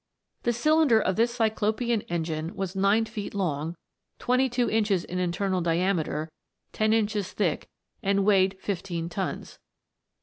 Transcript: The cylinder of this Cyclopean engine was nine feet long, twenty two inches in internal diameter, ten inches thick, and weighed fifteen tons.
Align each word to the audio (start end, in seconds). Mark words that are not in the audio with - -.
The 0.41 0.51
cylinder 0.51 0.99
of 0.99 1.15
this 1.15 1.31
Cyclopean 1.35 2.01
engine 2.09 2.55
was 2.55 2.75
nine 2.75 3.05
feet 3.05 3.35
long, 3.35 3.77
twenty 4.17 4.49
two 4.49 4.67
inches 4.67 5.03
in 5.03 5.19
internal 5.19 5.61
diameter, 5.61 6.31
ten 6.73 6.91
inches 6.91 7.31
thick, 7.33 7.69
and 8.01 8.25
weighed 8.25 8.57
fifteen 8.59 9.09
tons. 9.09 9.59